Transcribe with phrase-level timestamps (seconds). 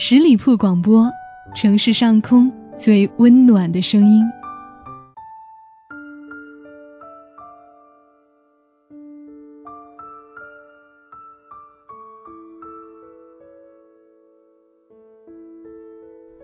[0.00, 1.10] 十里铺广播，
[1.56, 4.24] 城市上空最温暖的声音。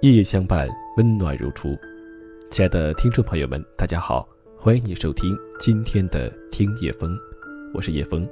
[0.00, 1.68] 夜夜相伴，温暖如初。
[2.50, 4.28] 亲爱的听众朋友们，大家好，
[4.58, 7.16] 欢迎你收听今天的听叶风，
[7.72, 8.28] 我是叶风。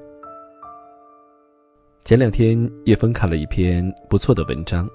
[2.05, 4.91] 前两天，叶枫看了一篇不错的文章，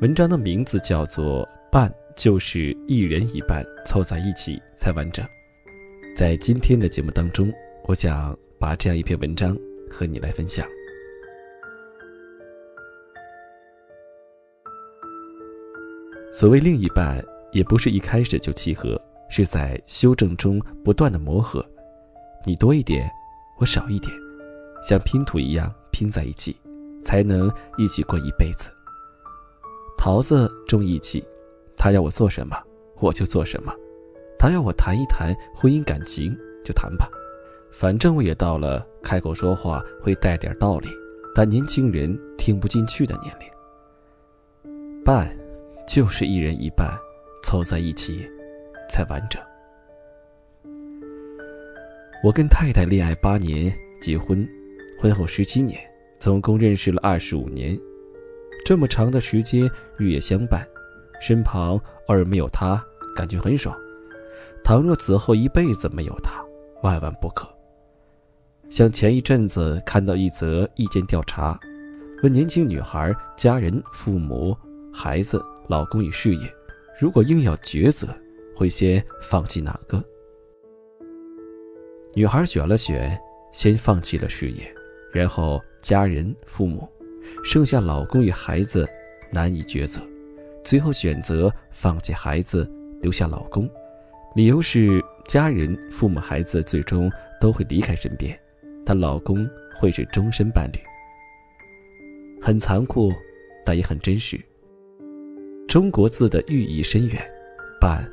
[0.00, 5.24] 文章的名字叫做《伴就是一人一半凑在一起才完整》。
[6.16, 7.52] 在今天的节目当中，
[7.84, 9.56] 我想把这样一篇文章
[9.90, 10.66] 和你来分享。
[16.32, 21.64] 所谓另一半，也不是一开始就契合，是在修正中不断的磨合，
[22.44, 23.08] 你多一点，
[23.58, 24.12] 我少一点，
[24.82, 25.72] 像拼图一样。
[25.92, 26.56] 拼在一起，
[27.04, 28.68] 才能一起过一辈子。
[30.04, 31.24] 桃子重义气，
[31.78, 32.54] 他要我做什么，
[33.00, 33.72] 我就做什么；
[34.38, 37.08] 他要我谈一谈婚姻感情，就谈吧。
[37.72, 40.88] 反正我也到了开口说话会带点道理，
[41.34, 45.02] 但年轻人听不进去的年龄。
[45.02, 45.34] 伴，
[45.88, 46.94] 就是一人一半，
[47.42, 48.30] 凑在一起，
[48.90, 49.42] 才完整。
[52.22, 54.46] 我跟太太恋爱八年，结婚。
[55.00, 55.80] 婚后十七年，
[56.20, 57.74] 总共认识了二十五年，
[58.64, 60.66] 这么长的时间日夜相伴，
[61.20, 61.72] 身旁
[62.06, 62.82] 偶尔没有他，
[63.14, 63.76] 感觉很爽。
[64.64, 66.42] 倘若此后一辈子没有他，
[66.82, 67.46] 万万不可。
[68.70, 71.60] 像前一阵子看到一则意见调查，
[72.22, 74.56] 问年轻女孩家人、父母、
[74.90, 76.50] 孩子、老公与事业，
[76.98, 78.08] 如果硬要抉择，
[78.56, 80.02] 会先放弃哪个？
[82.14, 83.20] 女孩选了选，
[83.52, 84.74] 先放弃了事业。
[85.12, 86.88] 然后家人、父母，
[87.42, 88.88] 剩下老公与孩子，
[89.30, 90.00] 难以抉择，
[90.62, 93.68] 最后选择放弃孩子，留下老公，
[94.34, 98.38] 理由是家人、父母、孩子最终都会离开身边，
[98.84, 100.78] 但老公会是终身伴侣。
[102.40, 103.12] 很残酷，
[103.64, 104.38] 但也很真实。
[105.66, 107.20] 中国字的寓意深远，
[107.80, 108.08] 伴，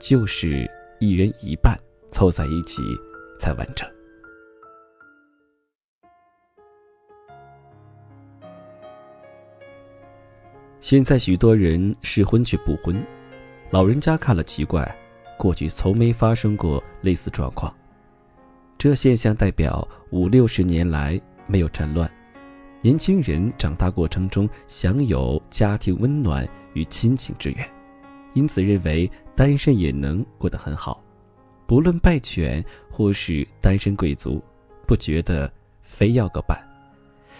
[0.00, 0.68] 就是
[0.98, 1.78] 一人一半
[2.10, 2.82] 凑在一起
[3.38, 3.88] 才完整。
[10.84, 13.02] 现在许多人试婚却不婚，
[13.70, 14.86] 老人家看了奇怪，
[15.38, 17.74] 过去从没发生过类似状况。
[18.76, 22.06] 这现象代表五六十年来没有战乱，
[22.82, 27.66] 年轻人长大过程中享有家庭温暖与亲情支援，
[28.34, 31.02] 因此认为单身也能过得很好。
[31.66, 34.38] 不论败犬或是单身贵族，
[34.86, 35.50] 不觉得
[35.80, 36.62] 非要个伴，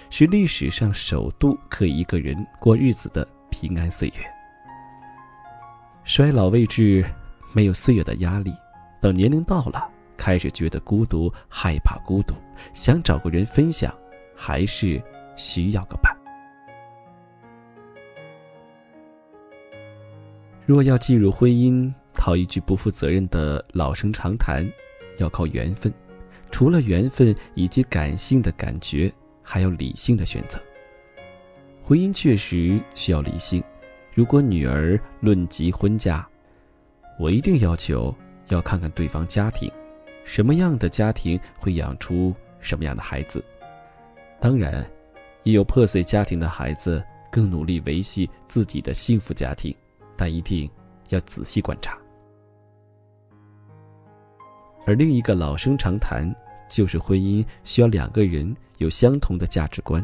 [0.08, 3.28] 是历史上首度可以一个人过日子的。
[3.54, 4.14] 平安岁月，
[6.02, 7.04] 衰老未至，
[7.52, 8.52] 没有岁月的压力。
[9.00, 12.34] 等年龄到了，开始觉得孤独，害怕孤独，
[12.72, 13.94] 想找个人分享，
[14.34, 15.00] 还是
[15.36, 16.12] 需要个伴。
[20.66, 24.68] 若要进入婚姻，套一句不负责任的老生常谈，
[25.18, 25.94] 要靠缘分。
[26.50, 30.58] 除了缘分以及感性的感觉，还有理性的选择。
[31.86, 33.62] 婚姻确实需要理性。
[34.14, 36.26] 如果女儿论及婚嫁，
[37.20, 38.14] 我一定要求
[38.48, 39.70] 要看看对方家庭，
[40.24, 43.44] 什么样的家庭会养出什么样的孩子。
[44.40, 44.82] 当然，
[45.42, 49.74] 也有破碎家庭的孩子更努力维系自己的幸福家庭，
[50.16, 50.70] 但一定
[51.10, 51.98] 要仔细观察。
[54.86, 56.34] 而另一个老生常谈
[56.66, 60.02] 就是，婚姻需要两个人有相同的价值观。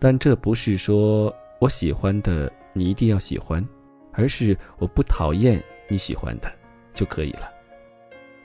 [0.00, 3.64] 但这不是说我喜欢的你一定要喜欢，
[4.12, 6.50] 而是我不讨厌你喜欢的
[6.94, 7.48] 就可以了。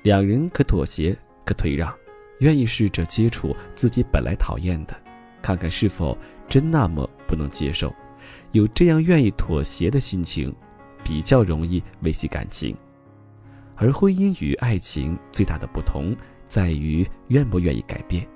[0.04, 1.92] 两人可妥协，可退让，
[2.40, 4.94] 愿意试着接触自己本来讨厌的，
[5.42, 6.16] 看看是否
[6.50, 7.92] 真那么不能接受。
[8.52, 10.54] 有这样愿意妥协的心情，
[11.04, 12.76] 比较容易维系感情。
[13.76, 16.16] 而婚姻与爱情最大的不同
[16.48, 18.28] 在于愿不愿意改变，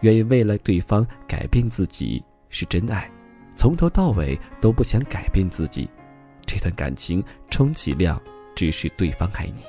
[0.00, 2.24] 愿意为了对方改变自己。
[2.54, 3.10] 是真爱，
[3.56, 5.90] 从头到尾都不想改变自己，
[6.46, 7.20] 这段感情
[7.50, 8.18] 充其量
[8.54, 9.62] 只是对方爱你。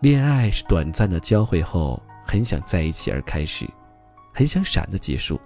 [0.00, 3.64] 恋爱是短暂的交汇后很想在一起而开始，
[4.34, 5.40] 很想闪的结束。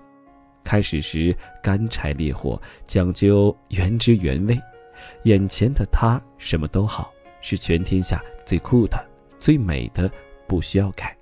[0.65, 4.59] 开始时干柴烈火，讲究原汁原味，
[5.25, 7.13] 眼前的他什么都好，
[7.43, 9.07] 是全天下最酷的、
[9.39, 10.11] 最美的，
[10.49, 11.15] 不需要改。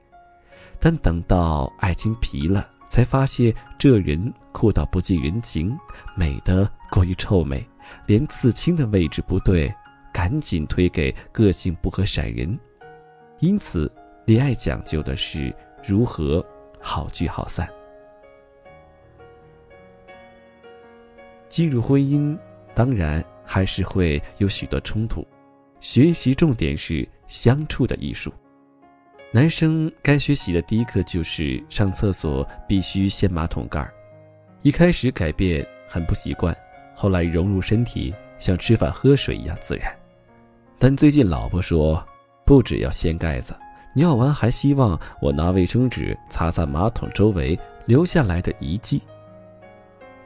[0.84, 5.74] 但等到爱情疲了，才发现这人酷到不近人情，
[6.14, 7.66] 美的过于臭美，
[8.04, 9.74] 连刺青的位置不对，
[10.12, 12.60] 赶紧推给个性不合闪人。
[13.38, 13.90] 因此，
[14.26, 15.50] 恋爱讲究的是
[15.82, 16.44] 如何
[16.78, 17.66] 好聚好散。
[21.48, 22.38] 进入婚姻，
[22.74, 25.26] 当然还是会有许多冲突。
[25.80, 28.30] 学习重点是相处的艺术。
[29.34, 33.92] 男生该学习的第一课就是上厕所必须掀马桶盖儿。
[34.62, 36.56] 一开始改变很不习惯，
[36.94, 39.92] 后来融入身体，像吃饭喝水一样自然。
[40.78, 42.00] 但最近老婆说，
[42.46, 43.56] 不只要掀盖子，
[43.92, 49.02] 尿完还希望我拿卫生纸擦擦马桶周围留下来的遗迹。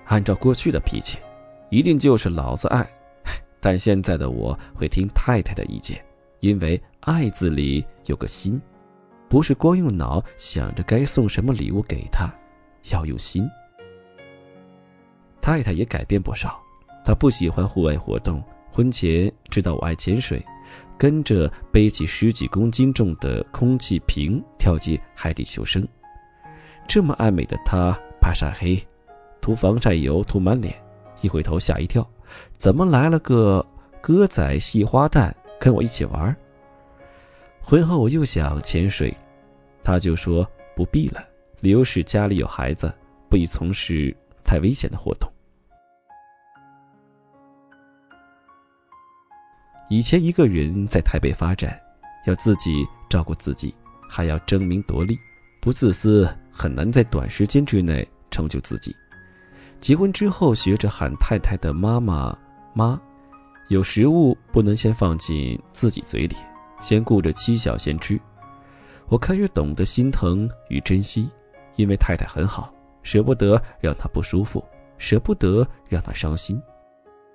[0.05, 1.16] 按照过去的脾气，
[1.70, 2.87] 一定就是老子爱。
[3.58, 5.99] 但现在的我会听太太的意见，
[6.40, 8.60] 因为“爱”字里有个心，
[9.29, 12.29] 不是光用脑想着该送什么礼物给她，
[12.91, 13.49] 要用心。
[15.41, 16.61] 太太也改变不少，
[17.05, 18.43] 她不喜欢户外活动，
[18.73, 20.45] 婚前知道我爱潜水，
[20.97, 25.87] 跟着背起十几公斤重的空气瓶跳进海底求生。
[26.87, 28.83] 这么爱美的她怕晒黑，
[29.41, 30.75] 涂防晒油涂满脸，
[31.23, 32.09] 一回头吓一跳。
[32.59, 33.65] 怎么来了个
[34.01, 36.35] 歌仔戏花旦跟我一起玩？
[37.69, 39.15] 婚后我又想潜水，
[39.82, 41.23] 他就说不必了，
[41.61, 42.91] 理由是家里有孩子，
[43.29, 45.31] 不宜从事太危险的活动。
[49.91, 51.79] 以前一个人在台北发展，
[52.25, 53.75] 要自己照顾自己，
[54.09, 55.15] 还要争名夺利，
[55.61, 58.97] 不自私很难在短时间之内成就自己。
[59.79, 62.35] 结婚之后，学着喊太太的妈妈
[62.73, 62.99] 妈，
[63.69, 66.35] 有食物不能先放进自己嘴里，
[66.81, 68.21] 先顾着妻小先吃。
[69.09, 71.29] 我开始懂得心疼与珍惜，
[71.77, 72.73] 因为太太很好，
[73.03, 74.65] 舍不得让她不舒服，
[74.99, 76.61] 舍不得让她伤心。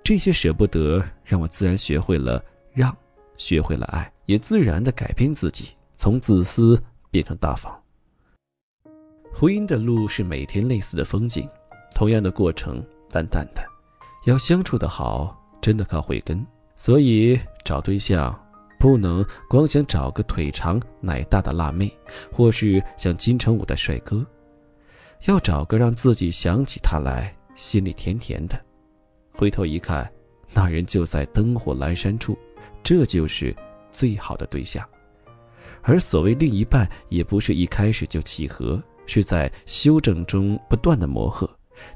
[0.02, 2.42] 这些舍不得，让我自然学会了
[2.72, 2.96] 让，
[3.36, 6.80] 学会了爱，也自然的改变自己，从自私
[7.10, 7.74] 变成大方。
[9.34, 11.48] 婚姻的路是每天类似的风景。
[11.94, 13.64] 同样的过程，淡淡的，
[14.26, 16.44] 要相处的好，真的靠慧根。
[16.76, 18.36] 所以找对象，
[18.84, 21.90] 不能光想找个腿长奶大的辣妹，
[22.30, 24.22] 或是像金城武的帅哥，
[25.24, 28.60] 要找个让自己想起他来心里甜甜的。
[29.32, 30.06] 回头一看，
[30.52, 32.36] 那人就在灯火阑珊处，
[32.82, 33.56] 这就是
[33.90, 34.86] 最好的对象。
[35.80, 41.48] 而所谓另一半，也不是一开始就契合，是在修正中不断的磨合。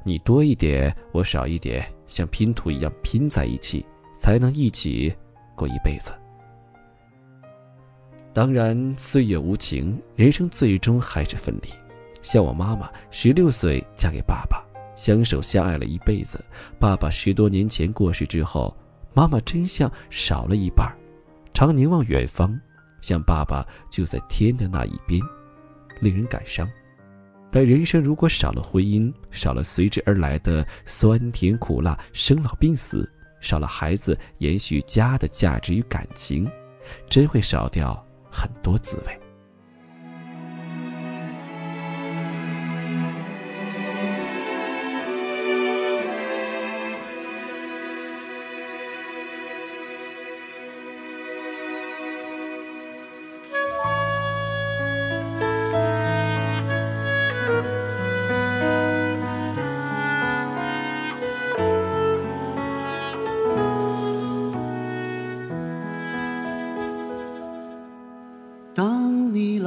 [0.02, 5.14] 你多一点，我少一点，像拼图一样拼在一起，才能一起
[5.54, 6.14] 过一辈子。
[8.32, 11.68] 当然，岁月无情，人生最终还是分离。
[12.22, 14.62] 像我妈妈，十六岁嫁给爸爸，
[14.94, 16.44] 相守相爱了一辈子。
[16.78, 18.76] 爸爸十多年前过世之后，
[19.14, 20.92] 妈妈真相少了一半，
[21.52, 22.58] 常凝望远方，
[23.00, 25.20] 像爸爸就在天的那一边，
[26.00, 26.68] 令人感伤。
[27.50, 33.10] 但人生如果少了婚姻，少了随之而来的酸甜苦辣、生老病死，
[33.40, 36.48] 少了孩子延续家的价值与感情，
[37.08, 39.27] 真会少掉很多滋味。